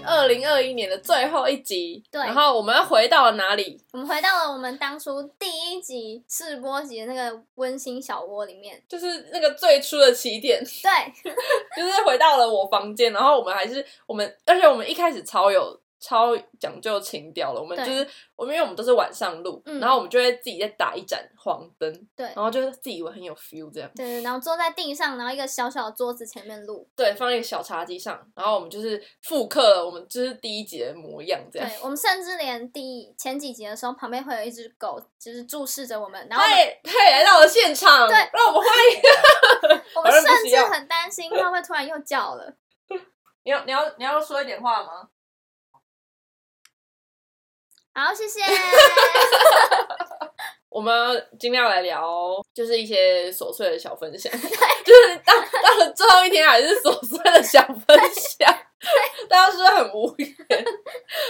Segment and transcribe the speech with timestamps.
[0.00, 3.80] 是二零二一年的最后一集，对然后我们要回到了哪里？
[3.92, 8.80] 我们回到了我们当初第一集试播集的那个温馨小窝里面。
[8.88, 11.32] 就是那个最初的起点，对，
[11.76, 26.86] 就是回到了我房间，然后我们还是我们，而且我们一开始超有超讲究情调了，我们就是我们因为我们都是晚上录，嗯然后我们就会自己再打一盏黄灯，对然后就自己以为很有 feel 这样，对，然后坐在地上，然后一个小小的桌子前面录。
[26.96, 31.78] 对，放在一个小茶几上，然后我们就是复刻了我们就是第一集的模样这样对。
[31.82, 39.82] 我们甚至连第前几集的时候，旁边会有一只狗，就是注视着我们，然后我们嗨嗨，来到了现场，对让我们欢迎。
[39.94, 42.52] 我们甚至很担心它会突然又叫了。
[43.44, 45.08] 你要你要你要说一点话吗？
[47.94, 48.40] 好，谢谢。
[50.70, 58.50] 我们尽量来聊，就是一些琐碎的小分享， 就是到到了最后一天还是琐碎的小分享，
[59.28, 60.34] 大家是不是很无言？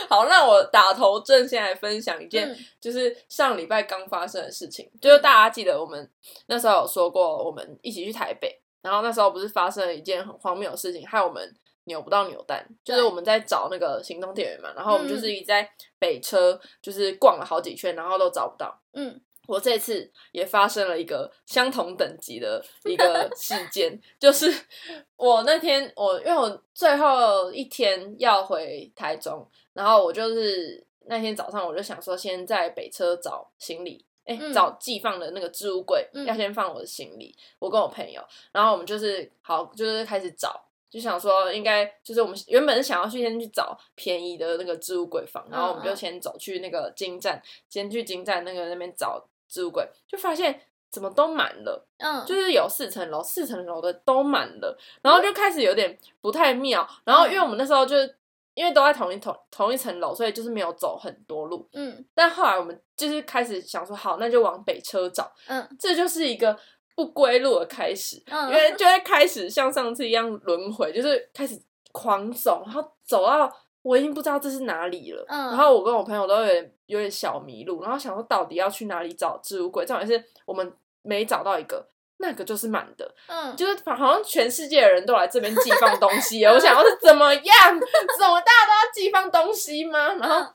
[0.09, 2.57] 好，那我打头阵先来分享一件，嗯。
[2.81, 6.09] 就是上礼拜刚发生的事情，就是大家记得我们
[6.47, 11.53] 那时候有说过，我们一起去台北，然后那时候不是发生了一件很荒谬的事情，害我们
[11.85, 18.81] 扭不到扭蛋，就是我们在找那个行动电源嘛，然后我们就嗯是一直在北车就是逛了好几圈，然后都找不到。
[18.93, 24.53] 嗯，我这次也发生了一个相同等级的一个 事件，就是
[25.17, 34.05] 我那天我因为我最后一天要回台中，然后我就是那天早上我就想说先在北车找行李。
[34.25, 37.37] 哎、嗯找寄放的那个置物柜，嗯要先放我的行李。
[37.59, 56.87] 我跟我朋友，然后我们就是好，就是开始找，就想说应该就是我们原本是想要去先去找便宜的那个置物柜房，然后我们就先走去那个金站，先去金站那个那边找置物柜，就发现怎么都满了，嗯，就是有四层楼，四层楼的都满了，然后就开始有点不太妙。
[57.05, 58.15] 然后因为我们那时候就是
[58.53, 61.67] 因为都在同一同同一层楼，所以就是没有走很多路。
[61.73, 66.55] 嗯但后来我们就是开始想说，好，那就往北车找，嗯这就是一个
[66.95, 68.23] 不归路的开始。
[68.27, 71.61] 嗯，因为就会开始像上次一样轮回，就是开始
[71.93, 75.25] 狂走，然后走到我已经不知道这是哪里了。
[75.29, 81.89] 嗯然后我跟我朋友都有点有点小迷路，然后想说到底要去哪里找置物柜，重点是我们没找到一个。
[82.19, 86.47] 那个就是满的，嗯，就是好像全世界的人都来这边寄放东西耶。
[86.47, 87.43] 我想要是怎么样？
[88.17, 90.15] 怎么大家都要寄放东西吗？
[90.15, 90.55] 然后嗯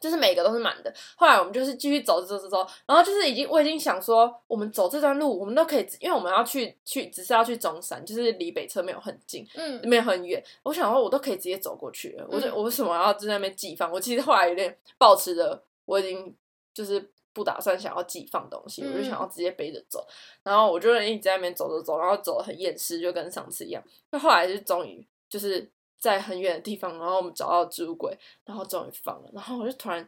[0.00, 0.92] 就是每个都是满的。
[1.16, 10.42] 后来我们就是继续走走走走，然后就是已经我已经想说，我们走这段路，我们都可以，因为我们要去去只是要去中山，就是离北车没有很近，嗯没有很远。
[10.62, 13.92] 我想说，我都可以直接走过去了，我就嗯我为什么要在那边寄放？
[13.92, 16.34] 我其实后来有点保持着，我已经
[16.72, 17.10] 就是。
[17.32, 20.04] 不打算想要寄放东西，我就想要直接背着走，
[20.42, 23.80] 然后我就一直在那边走走走，然后走的很厌世，就跟上次一样。
[24.10, 30.04] 那后来就终于就是在很远的地方，然后我们找到置物柜，然后终于放了，然后我就突然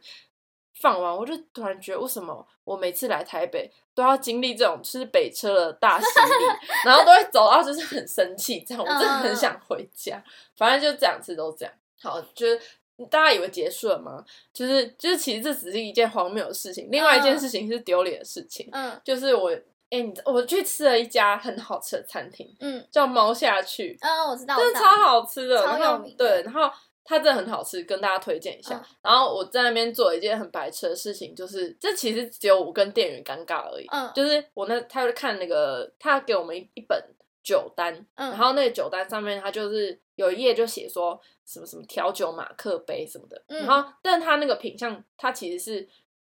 [0.81, 6.45] 放完，我就突然觉得为什么我每次来台北都要经历这种就是北车的大洗礼，
[6.83, 10.21] 然后都会走到就是很生气，这样我真的很想回家。
[10.57, 11.73] 反正就这两次都这样。
[12.01, 12.59] 好，就是
[13.09, 14.25] 大家以为结束了吗？
[14.51, 19.51] 就是就是其实这只是一件荒谬的事情，另外一件嗯事情是丢脸的事情，嗯就是我
[19.93, 26.61] 哎、你我去吃了一家很好吃的餐厅，嗯叫猫下去，嗯，我知道，真的超好吃的，超然后有名对，然后
[27.03, 28.75] 它真的很好吃，跟大家推荐一下。
[28.75, 33.85] 嗯然后我在那边做一件很白痴的事情，就是这其实只有我跟店员尴尬而已。
[33.91, 36.99] 嗯就是我那他就看那个，他给我们一一本
[37.43, 45.87] 酒单，嗯然后那个酒单上面他就是有一页就写说什么什么调酒马克杯什么的，嗯然后但他那个品相，他其实是。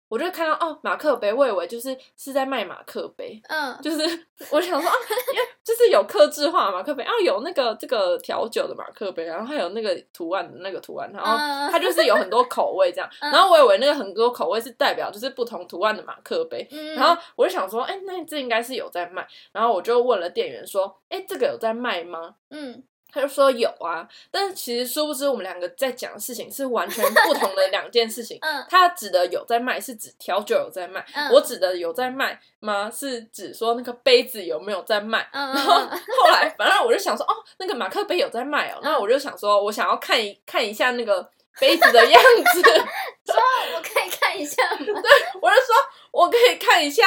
[0.09, 3.99] 我就看到哦，马克杯，我以为就是是在卖马克杯，嗯就是
[4.53, 4.95] 我想说啊，
[5.33, 22.35] 因为就是有刻制化马克杯，然后有那个这个调酒的马克杯，然后还有那个图案的那个图案，然后嗯它就是有很多口味这样，嗯然后我以为那个很多口味是代表就是不同图案的马克杯，嗯，然后我就想说，哎、那这应该是有在卖，然后我就问了店员说，哎、这个有在卖吗？
[22.51, 22.83] 嗯
[23.15, 28.37] 他就说有啊，但是其实殊不知我们两个在讲的事情是完全不同的两件事情。
[28.41, 32.91] 嗯他指的有在卖是指调酒有在卖，嗯我指的有在卖吗？
[32.91, 35.29] 是指说那个杯子有没有在卖？
[35.33, 41.23] 嗯然后嗯后来，反正我就想说，哦，那个马克杯有在卖哦，嗯那我就想说，我想要看一看一下那个
[41.61, 42.23] 杯子的样
[42.53, 42.63] 子，
[43.25, 43.37] 说
[43.77, 44.79] 我可以看一下吗？
[44.85, 44.95] 对
[45.41, 45.75] 我就说，
[46.11, 47.05] 我可以看一下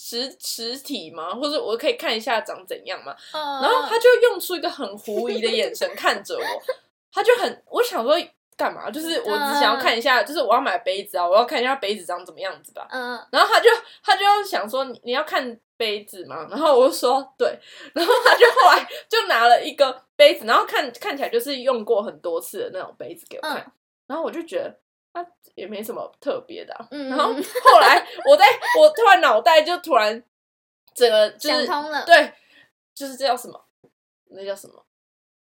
[0.00, 1.34] 实实体吗？
[1.34, 3.14] 或者我可以看一下长怎样吗？
[3.32, 6.44] 嗯，然后他就用出一个很狐疑的眼神看着我，
[7.12, 8.14] 他就很，我想说
[8.56, 8.88] 干嘛？
[8.90, 12.86] 就是我只想要看一下，就是我要买杯子啊，我要看一下杯子长怎么样子吧。
[12.90, 13.68] 嗯然后他就
[14.02, 16.46] 他就想说你你要看杯子吗？
[16.48, 17.58] 然后我就说对，
[17.92, 23.72] 然后他就后来就拿了一个杯子，然后看看起来就是用过很多次的那种杯子给我看，嗯
[24.06, 24.74] 然后我就觉得
[25.22, 28.46] 啊也没什么特别的、啊，嗯然后后来我在
[28.78, 30.22] 我突然脑袋就突然
[30.94, 32.32] 整个就是想通了，对，
[32.94, 33.60] 就是这叫什么？
[34.30, 34.84] 那叫什么？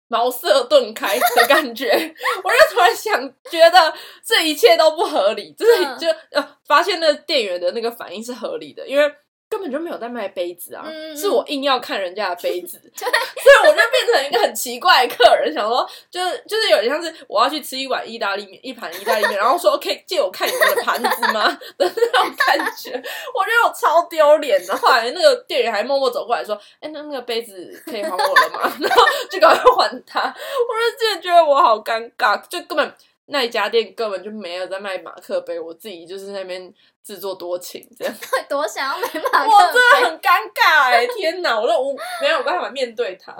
[0.10, 1.92] 茅塞顿开的感觉，
[2.44, 3.22] 我就突然想，
[3.52, 3.94] 觉得
[4.26, 9.04] 这一切都不合理，就是嗯就呃，发现那个店员的那个反应是合理的，因为
[9.50, 10.86] 根本就没有在卖杯子啊，
[11.16, 21.48] 是我硬要看人家的杯子， 所以我就变成一个很奇怪的客人，想说，就是就是有点像是我要去吃一碗意大利面，一盘意大利面，然后说可以借我看你们的盘子吗
[21.78, 22.92] 的那种感觉，
[23.34, 24.76] 我觉得我超丢脸的。
[24.76, 30.22] 后来那个店员还默默走过来说：“哎、那那个杯子可以还我了吗？”然后就赶快还他。
[30.22, 32.94] 我就真的觉得我好尴尬，就根本
[33.28, 36.74] 那一家店根本就没有在卖马克杯，我自己就是在那边
[37.08, 38.14] 自作多情这样。
[38.30, 39.80] 会多想要买马 我克杯。
[39.80, 43.34] 真的很尴尬哎、 天哪，我都无没有办法面对他。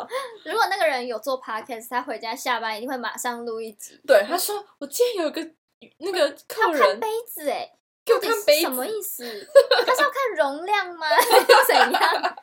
[0.46, 4.00] 如果那个人有做 podcast，他回家下班一定会马上录一集。
[4.08, 5.46] 对，他说我今天有个
[5.98, 7.70] 那个客人看杯子哎，
[8.06, 9.48] 给我到底是看杯子什么意思？
[9.86, 11.06] 他是要看容量吗？
[11.10, 12.38] 还是怎样？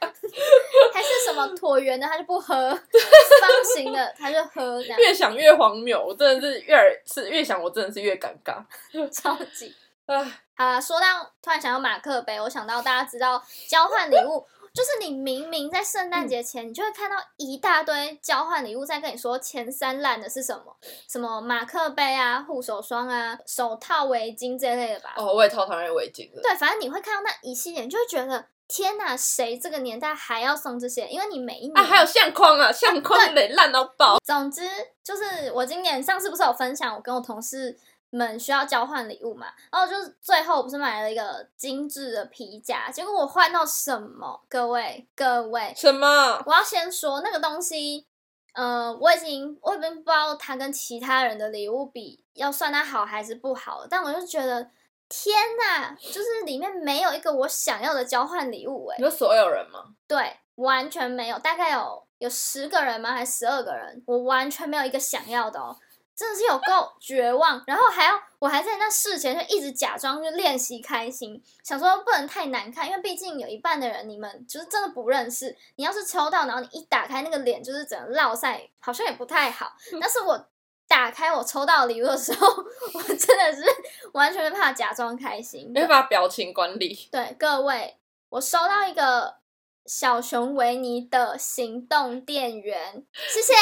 [0.92, 8.62] 还是什么椭圆的他就不喝，方形的他就喝，这样越想越荒谬，我真的是越是越想我真的是越尴尬。
[9.10, 9.74] 超级。
[10.06, 10.22] 唉，
[10.56, 20.76] 好啊，说到突然想到马克杯，我想到大家知道交换礼物，就是你明明在圣诞节前，你就会看到一大堆交换礼物在跟你说前三烂的是什么，
[21.08, 25.14] 什么马克杯啊、护手霜啊、手套、围巾这类的吧。
[25.16, 26.42] 哦，我也超讨厌围巾的。
[26.42, 31.06] 对，反正你会看到那一系列，你就会觉得天哪，谁这个年代还要送这些？
[31.08, 34.18] 因为你每一年啊，还有相框啊，相框得烂到爆。
[34.22, 34.68] 总之
[35.02, 37.78] 就是我今年上次不是有分享，我跟我同事
[38.16, 44.44] 们需要交换礼物嘛，然后就是最后不是买了一个精致的皮夹，结果我换到什么？
[44.48, 46.42] 各位各位，什么？
[46.46, 48.06] 我要先说那个东西，
[48.54, 54.70] 呃，我已经我已经不知道它跟其他人的礼物比，要算它好还是不好，但我就觉得。
[55.06, 59.94] 天呐，就是里面没有一个我想要的交换礼物哎、你说所有人吗？
[60.08, 63.12] 对，完全没有，大概有有十个人吗？
[63.12, 64.02] 还是十二个人？
[64.06, 65.76] 我完全没有一个想要的哦，
[66.16, 67.62] 真的是有够绝望。
[67.66, 75.56] 然后还要，我还在那事前就一直假装就练习开心，想说不能太难看，因为毕竟有一半的人你们就是真的不认识。
[75.76, 79.72] 你要是抽到，然后你一打开那个脸就是整个落晒，好像也不太好。
[80.00, 80.48] 但是我
[80.86, 82.46] 打开我抽到礼物的时候，
[82.94, 83.64] 我真的是
[84.12, 85.70] 完全没办法假装开心。
[85.72, 87.08] 没办法表情管理。
[87.10, 87.96] 对各位，
[88.28, 89.36] 我收到一个
[89.86, 93.54] 小熊维尼的行动电源，谢谢。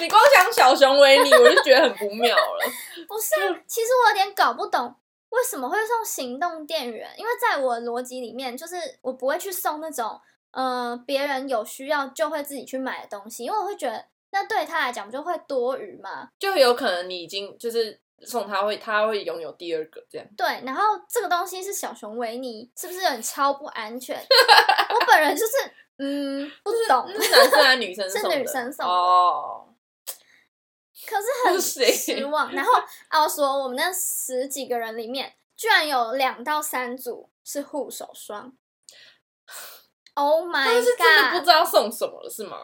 [0.00, 2.64] 你光想小熊维尼，我就觉得很不妙了。
[3.08, 4.94] 不是啊，其实我有点搞不懂
[5.30, 10.20] 为什么会送行动电源，因为在我的逻辑里面，就是我不会去送那种
[10.52, 16.28] 呃别人有需要就会自己去买的东西，因为我会觉得那对他来讲不就会多余嘛。
[16.38, 20.26] 就有可能你已经就是送他会，他会拥有第二个这样。
[20.36, 24.16] 对，然后这个东西是小熊维尼，是不是有点超不安全？
[24.90, 25.52] 我本人就是
[25.98, 28.36] 嗯不懂，是男生还是女生是送的？
[28.38, 29.64] 女生送的哦。
[31.08, 32.50] 可是很失望。
[32.54, 32.72] 然后
[33.08, 38.52] 奥说我们那十几个人里面，居然有两到三组是护手霜。
[40.14, 41.44] Oh my 他是真的不 god！
[41.44, 42.58] 知道送什么了，是吗？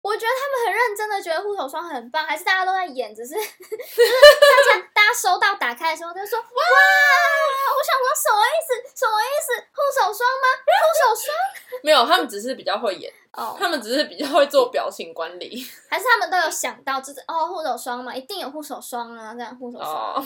[0.00, 8.74] 我觉得他们很认真的觉得护手霜很棒，还是大家都在演，只是就是大家大家收到打开的时候就说 哇，我想说什么意思？
[8.94, 9.52] 什么意思？
[9.74, 10.46] 护手霜吗？
[10.64, 11.34] 护手霜？
[11.82, 15.62] 没有，他们只是比较会演，哦，他们只是比较会做表情管理。
[15.90, 20.14] 还是他们都有想到，就是哦护手霜嘛，一定有护手霜啊，这样护手霜。
[20.14, 20.24] 哦，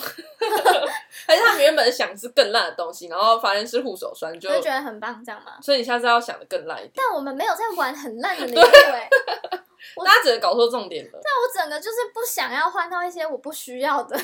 [1.27, 5.55] 还是他们原本想是更烂的东西，然后发现是护手霜，就就觉得很棒，这样吗？
[5.61, 6.93] 所以你下次要想的更烂一点。
[6.95, 9.09] 但我们没有在玩很烂的礼物哎、
[9.42, 9.42] 我
[10.05, 14.19] 大家只能搞错重点了，那我整个就是不想要换到一些我不需要的。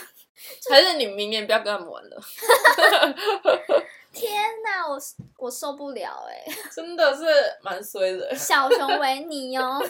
[0.70, 2.16] 还是你明年不要跟他们玩了，
[4.12, 4.96] 天哪，我
[5.36, 7.24] 我受不了哎、 真的是
[7.60, 8.32] 蛮衰的。
[8.36, 9.82] 小熊维尼哦，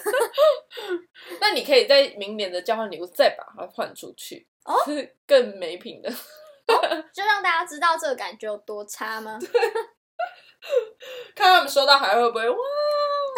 [1.41, 6.11] 那你可以在明年的交换礼物再把它换出去，哦是更没品的。
[7.13, 9.39] 就让大家知道这个感觉有多差吗？
[11.35, 12.57] 看他们收到还会不会哇，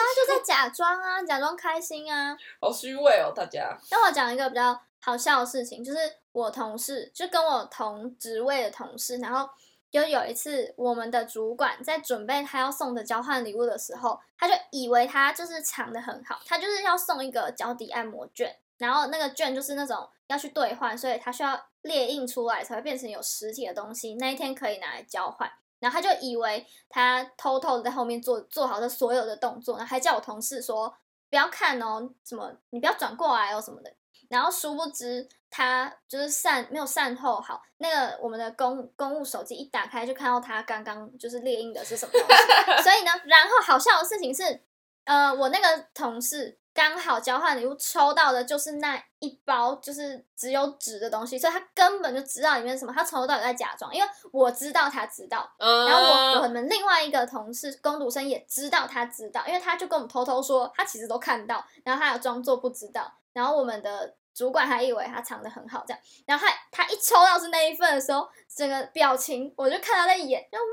[0.01, 2.37] 大家就在假装啊，假装开心啊。
[2.59, 3.77] 好虚伪哦，大家。
[3.91, 5.99] 那我讲一个比较好笑的事情，就是
[6.33, 9.49] 我同事就跟我同职位的同事，然后
[9.91, 25.53] 就有一次我们的主管在准备他要送的交换礼物的时候，他就以为他就是藏的很好，他就是要送一个脚底按摩券，然后那个券就是那种要去兑换，所以他需要列印出来才会变成有实体的东西，那一天可以拿来交换。
[25.81, 30.95] 然后他就以为他偷偷的在后面做做好的所有的动作，然后还叫我同事说
[31.29, 33.93] 不要看哦，什么你不要转过来哦什么的。
[34.29, 42.37] 然后殊不知他就是善没有善后好，那个我们的公公务手机一打开就看到他刚刚就是猎印的是什么东西，
[42.85, 44.63] 所以呢，然后好笑的事情是，
[45.03, 70.65] 呃，我那个同事刚好交换礼物抽到的就是那一包就是只有纸的东西，所以他根本就知道里面是什么，他从头到尾在假装，因为我知道他知道，嗯，然后我我们另外一个同事工读生也知道他知道，因为他就跟我们偷偷说他其实都看到，然后他有装作不知道，然后我们的主管还以为他藏的很好这样，然后他他一抽到是那一份的时候，整个表情我就看他在演，就哇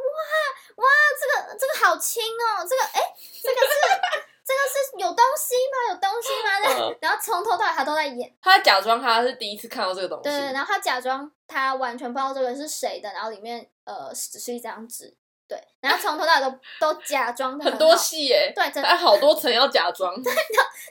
[0.77, 0.85] 哇
[1.19, 3.01] 这个这个好轻哦，这个哎
[3.43, 5.93] 这个是这个是有东西吗？
[5.93, 6.95] 有东西吗？
[7.01, 8.33] 然后从头到尾他都在演。
[8.41, 15.13] 他假装他是第一次看到这个东西，对，然后他假装他完全不知道这个是谁的，然后里面呃只是一张纸，
[15.49, 16.59] 对，然后从头到尾都
[16.93, 20.13] 都假装的很多好戏耶，对，真还好多层要假装，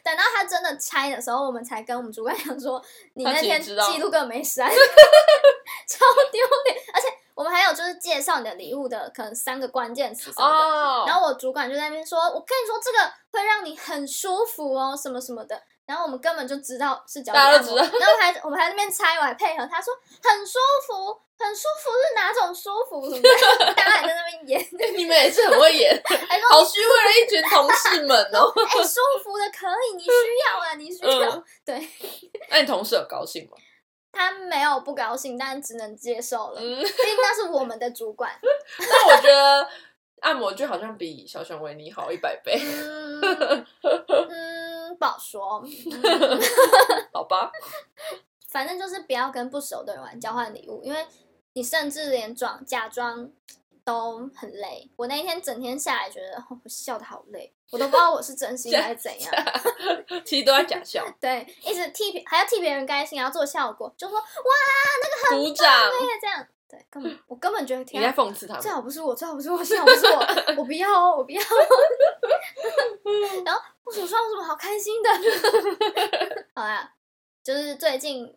[0.05, 2.83] 等到他真的拆的时候，我们才跟我们主管讲说，
[3.15, 6.77] 你那天记录根本没删，超丢脸。
[6.93, 15.63] 而且我们还有就是介绍你的礼物的可能三个关键词什么的，哦，然后我主管就在那边说，我跟你说这个会让你很舒服哦，什么什么的。
[15.85, 28.53] 然后我们根本就知道是脚底按摩，大家都知道然后还我们还在那边猜，我还配合他说很舒服，很舒服是哪种舒服什么的， 大家还在那边演，你们也是很会演，还说好虚伪的一群同事们哦。
[28.57, 30.11] 哎、舒服的可以，你需
[30.49, 31.31] 要啊，你需要。
[31.37, 31.89] 嗯对
[32.51, 33.57] 那你同事有高兴吗？
[34.17, 38.33] 他没有不高兴，但只能接受了，嗯，毕竟那是我们的主管。
[38.79, 39.69] 但我觉得
[40.21, 45.63] 按摩就好像比小熊维尼好一百倍，嗯嗯，不好说。
[45.63, 46.41] 嗯
[47.13, 47.53] 好吧？
[48.49, 51.07] 反正就是不要跟不熟的人玩交换礼物，因为
[51.53, 53.31] 你甚至连装假装
[53.87, 54.91] 都很累。
[54.97, 59.33] 我那一天整天下来，觉得、哦、我笑的好累，我都不知 道我是真心还是怎样。
[60.25, 64.25] 其实都在假笑， 对，一直替别还要替别人开心，然后做效果，就说哇
[65.31, 65.91] 鼓掌。
[65.91, 68.69] 对这样，对，根本 我根本觉得你在讽刺他最？
[68.73, 70.27] 好不是我，最好不是我，最好不是我，
[70.59, 71.41] 我不要哦，我不要。
[73.45, 75.09] 然后不数双有什么好开心的？
[76.57, 76.93] 好啦，
[77.45, 78.37] 就是最近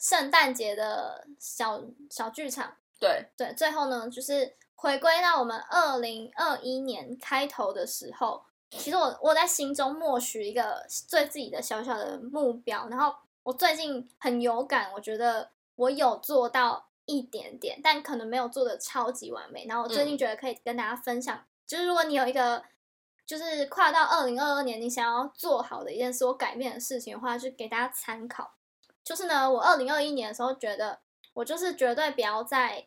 [0.00, 19.66] 圣诞节的小小剧场，对，对，最后呢，就是回归到我们二零二一年开头的时候，其实我我在心中默许一个对自己的小小的目标，然后我最近很有感，我觉得我有做到一点点，但可能没有做的超级完美。
[19.66, 22.62] 然后我最近觉得可以跟大家分享，就是如果你有一个
[23.26, 28.54] 就是跨到二零二二年，你想要做好的一件事或改变的事情的话，就给大家参考。
[29.02, 31.00] 就是呢，我二零二一年的时候觉得，
[31.32, 32.86] 我就是绝对不要再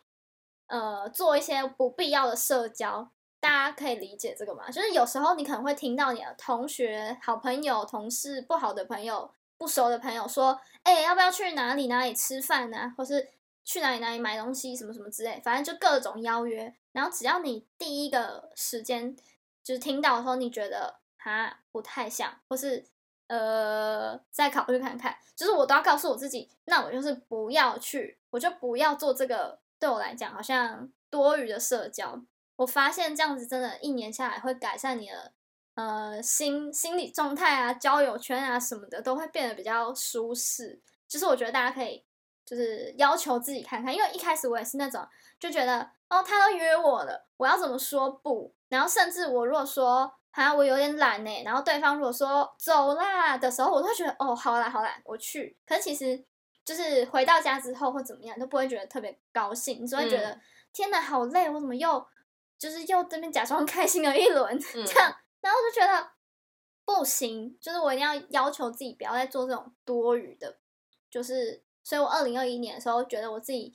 [0.71, 3.11] 呃做一些不必要的社交。
[3.39, 4.69] 大家可以理解这个吗？
[4.69, 13.29] 就是有时候你可能会听到你的同学、好朋友、同事、不好的朋友、不熟的朋友说：“哎、要不要去哪里哪里吃饭呢、或是
[13.65, 16.71] 去哪里哪里买东西什么什么之类，反正就各种邀约。
[16.91, 19.15] 然后只要你第一个时间
[19.63, 22.85] 就是听到的时候，你觉得哈不太像，或是
[23.25, 32.21] 呃再考虑看看，就是我都要告诉我自己，那我就是不要去，我就不要做这个，对我来讲好像多余的社交。
[32.57, 35.33] 我发现这样子真的，一年下来会改善你的
[35.73, 40.79] 呃心心理状态啊、交友圈啊什么的，都会变得比较舒适。
[41.07, 42.05] 就是我觉得大家可以
[42.45, 45.03] 就是要求自己看看，因为一开始我也是那种
[45.39, 48.53] 就觉得哦，他都约我了，我要怎么说不？
[48.69, 55.57] 然后甚至我如果说啊我有点懒呢，然后对方如果说走啦的时候，我都会觉得哦好啦好啦，我去。
[55.65, 56.23] 可是其实
[56.71, 60.41] 就是回到家之后或怎么样，都不会觉得特别高兴，你只会觉得、嗯
[60.73, 62.07] 天哪好累，我怎么又
[62.57, 64.85] 就是又这边假装 开心了一轮、嗯。
[64.85, 66.11] 这样，然后就觉得
[66.85, 70.59] 不行，就是我一定要要求自己不要再做这种多余的，
[71.09, 73.73] 就是，所以我二零二一年的时候觉得我自己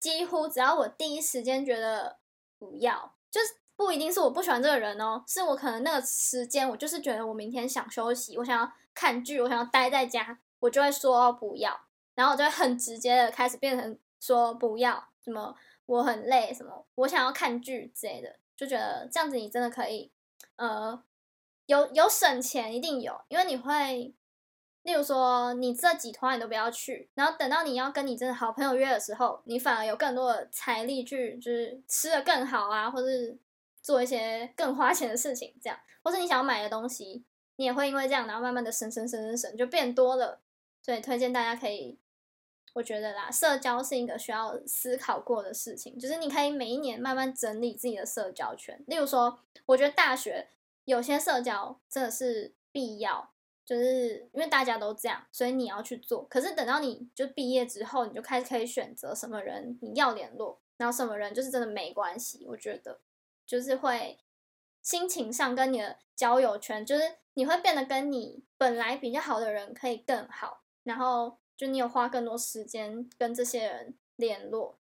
[0.00, 2.18] 几乎只要我第一时间觉得
[2.58, 11.78] 不要，就是不一定是我不喜欢这个人哦，是我可能那个时间我就是觉得我明天想休息，我想要看剧，我想要待在家，我就会说不要，
[12.18, 15.54] 然后我就会很直接的开始变成说不要，什么
[15.86, 20.10] 我很累，什么我想要看剧之类的，就觉得这样子你真的可以，
[20.56, 21.00] 呃，
[21.66, 24.12] 有有省钱一定有，因为你会，
[24.82, 33.38] 例如说你这几团你都不要去，然后等到你要跟你真的好朋友约的时候，你反而有更多的财力去就是吃的更好啊，或是
[33.80, 40.40] 做一些更花钱的事情，这样，或是你想要买的东西，你也会因为这样，然后慢慢的省省省省省就变多了，
[40.82, 41.96] 所以推荐大家可以
[42.74, 48.84] 我觉得啦，社交是一个需要思考过的事情，就是你可以每一年慢慢整理自己的社交圈。
[48.86, 50.50] 例如说，我觉得大学
[50.84, 53.32] 有些社交真的是必要，
[53.64, 56.24] 就是因为大家都这样，所以你要去做。
[56.26, 62.46] 可是等到你就毕业之后，你就开始可以选择什么人你要联络，然后什么人就是真的没关系。
[62.48, 63.00] 我觉得
[63.46, 64.18] 就是会
[64.82, 71.38] 心情上跟你的交友圈，就是你会变得跟你本来比较好的人可以更好，然后。
[71.58, 74.78] 就你有花更多时间跟这些人联络，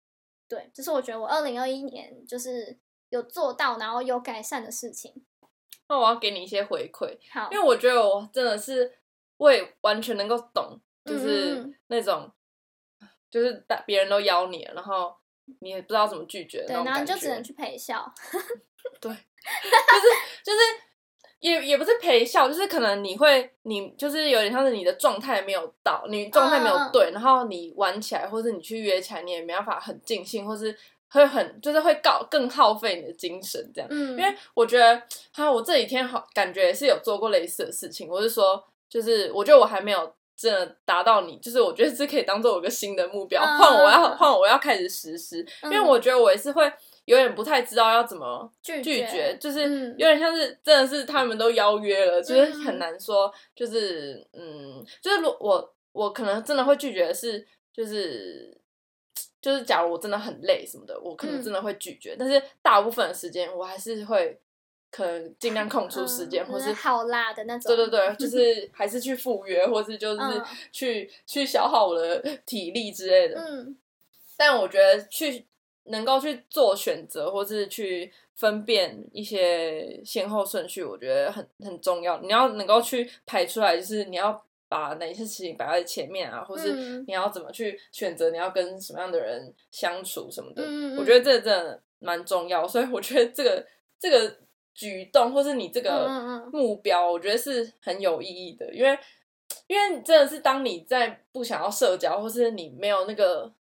[0.46, 2.78] 对，这是我觉得我二零二一年就是
[3.08, 5.26] 有做到，然后有改善的事情。
[5.88, 8.98] 那我要给你一些回馈，好，因为我觉得我真的是
[9.38, 12.30] 未完全能够懂，就是那种，
[13.32, 15.16] 就是大别人都邀你，然后
[15.62, 18.14] 你也不知道怎么拒绝，对，然后你就只能去陪笑，
[19.00, 20.08] 对，就是
[20.44, 20.60] 就是。
[21.40, 30.76] 也也不是陪笑，就是可能你会，你就是有点像是你的状态没有到，你状态没有对，然后你玩起来，或是你去约起来，你也没办法很尽兴，或是
[31.10, 33.88] 会很就是会告更耗费你的精神这样。
[33.92, 35.00] 嗯，因为我觉得，
[35.34, 46.72] 哈，我这几天好感觉是有做过类似的事情，我是说，就是我觉得我还没有真的达到你，就是我觉得这可以当做我一个新的目标，换我要换我要开始实施，因为我觉得我也是会。
[47.06, 58.58] 有点不太知道要怎么拒绝，就是有点像是真的是他们都邀约了，就是很难说，就是嗯，就是我我可能真的会拒绝的是，就是
[59.40, 64.40] 就是假如我真的很累什么的，我可能真的会拒绝，但是大部分的时间我还是会
[64.90, 70.22] 可能尽量空出时间，或是好辣的那种，对对对，就是还是去赴约，或是就是
[70.72, 73.40] 去去消耗我的体力之类的。
[73.40, 73.78] 嗯，
[74.36, 75.46] 但我觉得去。
[75.86, 82.20] 能够去做选择，或是去分辨一些先后顺序，我觉得很很重要。
[82.22, 90.64] 你要能够去排出来，就是你要把哪些事情摆在前面啊，或是你要怎么去选择，你要跟什么样的人相处什么的。
[91.00, 92.68] 我觉得这真的蛮重要。
[92.68, 93.66] 所以我觉得这个
[94.00, 94.38] 这个
[94.74, 98.74] 举动，或是你这个目标，我觉得是很有意义的。
[98.74, 98.98] 因为
[99.68, 103.54] 因为真的是当你在不想要社交，或是你没有那个。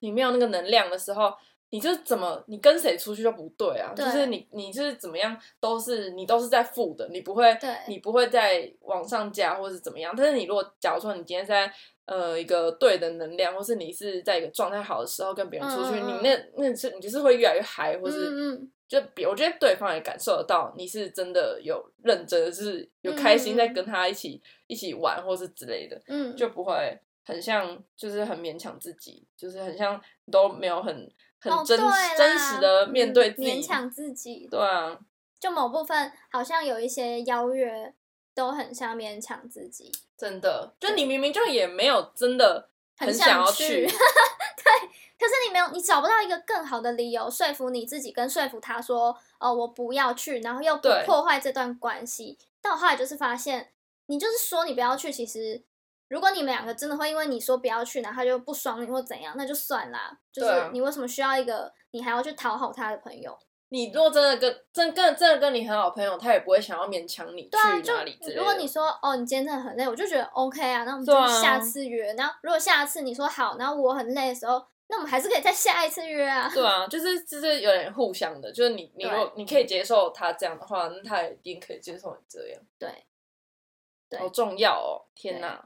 [0.00, 1.32] 你没有那个能量的时候，
[1.70, 3.92] 你就怎么你跟谁出去都不对啊！
[3.94, 7.56] 就是你你就是怎么样都是你都是在负的，你不会
[7.88, 10.14] 你不会在往上加或是怎么样。
[10.16, 11.70] 但是你如果假如说你今天在
[12.04, 26.96] 呃一个对的能量，或是你是在一个状态好的时候跟别人出去，你那那是你就是会越来越嗨，或是嗯就比我觉得对方也感受得到你是真的有认真，是有开心在跟他一起一起玩或是之类的，嗯，就不会。
[27.26, 31.78] 很像，就是很勉强自己，就是很像都没有很很真
[32.16, 34.46] 真实的面对自己，勉强自己。
[34.48, 34.96] 对啊，
[35.40, 37.92] 就某部分好像有一些邀约
[38.32, 39.90] 都很像勉强自己。
[40.16, 52.38] 真的，就你明明就也没有真的很想要去， 对，可是你没有，你找不到一个更好的理由说服你自己，跟说服他说，哦，我不要去，然后又不破坏这段关系。
[52.62, 53.72] 到后来就是发现，
[54.06, 55.64] 你就是说你不要去，其实。
[56.08, 60.16] 如果你们两个真的会因为你说不要去，然后他就不爽你或怎样，那就算啦。
[60.32, 63.36] 就是你为什么需要一个你还要去讨好他的朋友？
[63.68, 68.16] 你如果真的跟真跟真的跟你很好朋友，他也不会想要勉强你去哪里。
[68.36, 72.12] 如果你说哦，你今天真的很累，我就觉得 OK 啊，那我们就下次约。
[72.14, 76.48] 然后如果下次你说好，然后我很累的时候，那我们还是可以再下一次约啊。
[76.54, 82.60] 对啊，就是就是有点互相的，就是你你如果你可以接受他这样的话，那他一定可以接受你这样。
[82.78, 82.88] 对。
[84.18, 85.02] 好重要哦！
[85.14, 85.60] 天哪，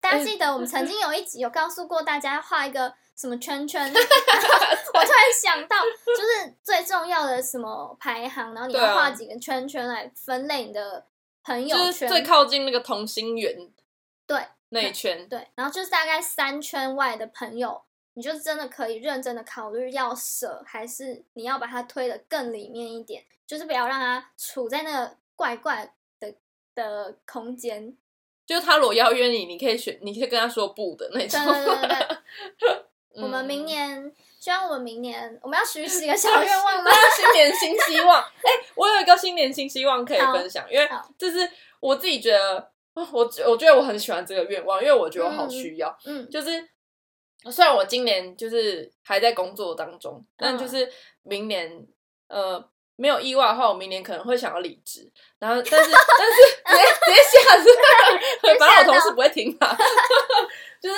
[0.00, 4.02] 大家记得我们 曾经有一集有告诉过大家画一个什么圈圈， 我突
[4.92, 11.06] 然想到，就是最重要的什么排行，然后你要画几个圈圈来分类你的
[11.42, 13.56] 朋友圈，最靠近那个同心圆，
[14.26, 17.82] 对那一圈，对，然后就是大概三圈外的朋友，
[18.14, 25.94] 你就真的可以认真的考虑要舍，还是你要把它推的更里面一点，就是不要让它处在那个怪怪。
[26.78, 27.96] 的空间，
[28.46, 31.44] 就是他如果邀约你，你可以选，你可以跟他说不的那种。
[31.44, 32.08] 对对
[32.56, 32.84] 对
[33.20, 36.90] 我们明年，希望我们明年我们要许几个小愿望吗？
[37.16, 38.22] 新年新希望。
[38.22, 40.88] 哎，我有一个新年新希望可以分享，因为
[41.18, 45.98] 这是我自己觉得，我我觉得我很喜欢这个愿望，因为我觉得我好需要。
[46.04, 46.68] 嗯，就是
[47.50, 50.88] 虽然我今年就是还在工作当中，但就是
[51.22, 51.84] 明年，
[52.28, 52.70] 呃。
[52.98, 55.08] 没有意外的话，我明年可能会想要离职，
[55.38, 56.34] 然后但是但是
[56.66, 57.68] 直接直接下 子，
[58.58, 59.76] 反正我同事不会听吧，
[60.82, 60.96] 就是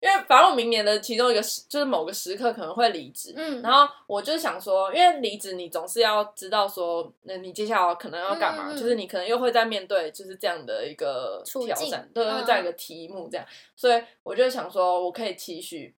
[0.00, 15.94] 因为反正我明年的其中一个时，就是某个时刻可能会离职，嗯，然后我就是想说，因为离职你总是要知道说，那你接下来可能要干嘛，嗯嗯嗯就是你可能又会在面对就是这样的一个挑战，对，嗯这样一个题目这样，所以我就想说，我可以期许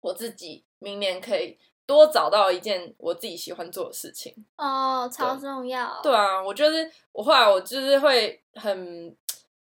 [0.00, 1.56] 我自己明年可以
[1.92, 4.34] 多找到一件我自己喜欢做的事情。
[4.56, 6.00] 哦，超重要。
[6.02, 9.16] 对啊，我就是我后来我就是会很，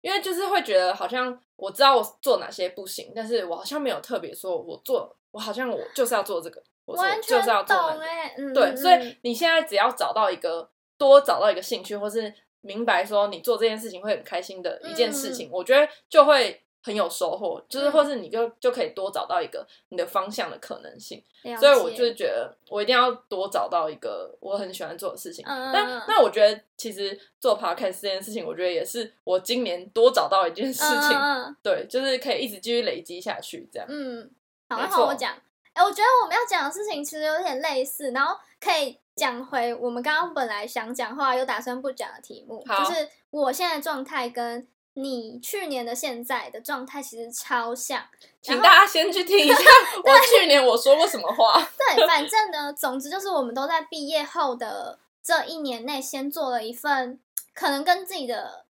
[0.01, 7.93] 因为就是会觉得好像我知道我做哪些不行，但是我好像没有特别说我做，我好像我就是要做这个，我就是要做那个。
[7.95, 21.23] 懂哎，嗯，对，嗯所以你现在只要找到一个多找到一个兴趣，或是明白说你做这件事情会很开心的一件事情，我觉得就会很有收获，就是嗯或是你就就可以多找到一个你的方向的可能性。
[21.59, 25.45] 所以我就是觉得我一定要多找到一个我很喜欢做的事情。
[25.47, 33.87] 但那我觉得其实做 podcast 这件事情，我觉得也是我今年多找到一件事情，对，就是可以一直继续累积下去这样。
[33.89, 34.31] 嗯，
[34.69, 35.35] 好，我讲。
[35.75, 44.67] 哎，我觉得我们要讲的事情其实有点类似，然后可以讲回我们刚刚本来想讲，后来又打算不讲的题目，就是我现在状态跟
[45.01, 48.03] 你去年的现在的状态其实超像。
[48.43, 49.55] 请大家先去听一下
[50.05, 51.61] 我去年我说过什么话。
[51.77, 57.19] 对，反正呢，总之就是我们都在毕业后的这一年内，先做了一份
[57.55, 58.65] 可能跟自己的，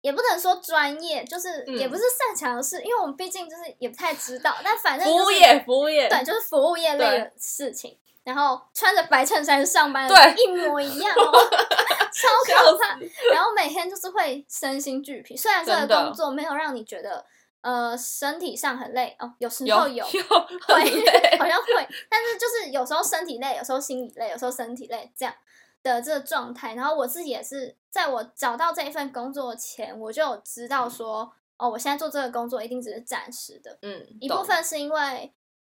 [0.00, 7.96] 也不能说专业，就是也不嗯是擅长的事，因为我们毕竟就是也不太知道，但反正、就是、服务业，服务业，对，就是服务业类的事情。
[8.22, 11.32] 然后穿着白衬衫上班，对一模一样哦，
[12.14, 12.98] 超可怕。
[13.32, 17.24] 然后每天就是会身心俱疲，虽然这个工作没有让你觉得
[17.62, 25.34] 呃身体上很累哦，有时候有，有会累 好像会，但是就是有时候身体累，有时候心理累，有时候身体累这样
[25.82, 26.74] 的这个状态。
[26.74, 33.78] 然后我自己也是，在我找到这一份工作前，我就有知道说，哦，我现在做这个工作一定只是暂时的。
[33.82, 35.32] 嗯，一部分是因为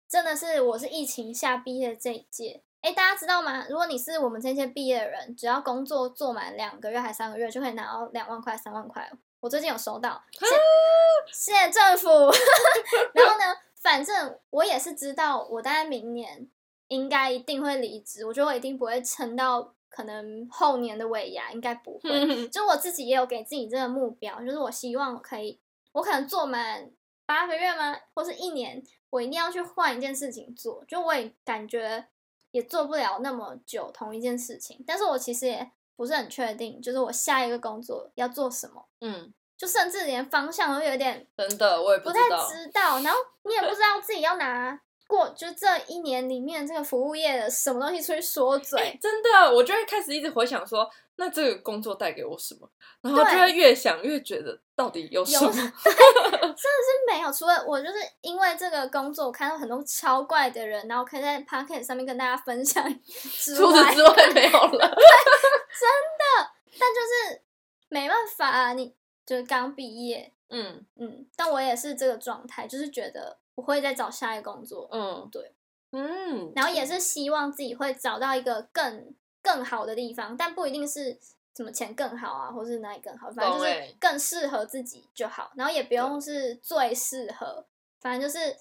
[0.08, 2.62] 真的是我是疫情下毕业这一届。
[2.82, 3.64] 哎，大家知道吗？
[3.70, 9.16] 如果你是我们这些毕业的人，只要工作做满两个月还三个月，就可以拿到两万块、三万块哦。
[9.40, 10.22] 我最近有收到，
[11.32, 12.08] 谢谢谢政府。
[13.14, 16.48] 然后呢，反正我也是知道，我大概明年
[16.88, 18.26] 应该一定会离职。
[18.26, 22.48] 我觉得我一定不会撑到可能后年的尾牙，应该不会。
[22.50, 25.60] 就我自己也有给自己这个目标，就是我希望我可以，
[25.92, 26.90] 我可能做满
[27.26, 30.84] 八个月吗，或是一年，我一定要去换一件事情做。
[30.86, 32.06] 就我也感觉
[32.52, 42.48] 也做不了那么久同一件事情，但是我其实也不是很确定，就是我下一个工作要做什么，嗯，就甚至连方向都有点真的我也不太知道。
[42.48, 44.80] 知道，然后你也不知道自己要拿
[45.12, 48.98] 过，就这一年里面这个服务业的什么东西出去说嘴。
[49.00, 52.68] 真的，我就会开始一直回想说，那这个工作带给我什么，
[53.02, 55.50] 然后就会越想越觉得到底有什么？
[55.52, 56.56] 真的是。
[57.06, 66.50] 没有，除了我就是因为这个工作，我看到很多超怪的人，然后可以在 p o c k e t 上面跟大家分享之除，此之外没有了 真的。
[66.78, 67.42] 但就是
[67.88, 68.94] 没办法啊，你
[69.26, 75.52] 就是刚毕业，嗯嗯，但我也是这个状态，就是觉得我会再找下一个工作，嗯，对，
[75.92, 81.18] 嗯，然后也是希望自己会找到一个更更好的地方，但不一定是
[81.56, 87.66] 什么钱更好啊，或是哪里更好，反正就是更适合自己就好，然后也不用是最适合，
[88.00, 88.56] 反正就是。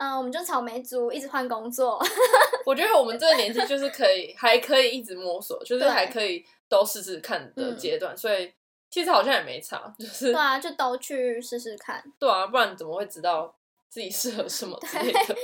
[0.00, 2.00] 嗯，我们就草莓族，一直换工作，
[2.64, 8.54] 我觉得我们这个年纪就是可以，还可以一直摸索，就是还可以都试试看的嗯阶段，所以
[8.88, 12.00] 其实好像也没差，就是对啊，就都去试试看。
[12.16, 13.52] 对啊，不然怎么会知道
[13.88, 15.36] 自己适合什么之类的？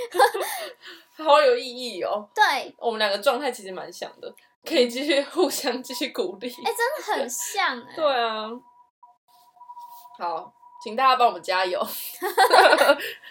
[1.24, 2.28] 好有意义哦！
[2.34, 6.48] 对，我们两个状态其实蛮像的，可以继续 互相继续鼓励。
[6.48, 8.50] 哎、真的很像哎、 对啊，
[10.18, 10.52] 好，
[10.82, 11.80] 请大家帮我们加油。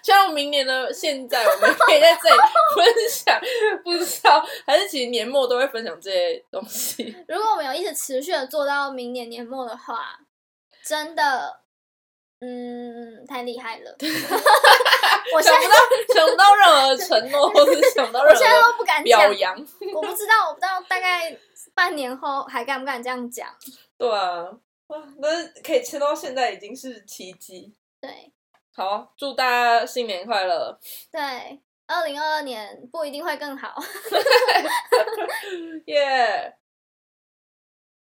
[0.02, 2.36] 希望明年的现在，我们可以在这里
[2.76, 3.40] 分享，
[3.84, 7.16] 不知道还是其实年末都会分享这些东西。
[7.28, 10.18] 如果我们有一直持续的做到明年年末的话，
[10.86, 11.63] 真的，
[12.44, 13.96] 嗯，太厉害了。
[15.34, 15.76] 我想不到，
[16.14, 19.58] 想不到任何承诺，或是想不到我任现在何都不敢表，扬。
[19.94, 21.34] 我不知道，我不知道大概
[21.74, 23.48] 半年后还敢不敢这样讲。
[23.98, 24.44] 对啊，
[24.88, 27.74] 哇，那可以撑到现在已经是奇迹。
[28.02, 28.34] 对
[28.76, 30.78] 好，祝大家新年快乐！
[31.10, 33.74] 对，二零二二年不一定会更好。
[35.86, 36.54] 耶、